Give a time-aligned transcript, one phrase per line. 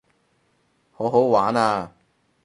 [0.91, 1.93] 好好玩啊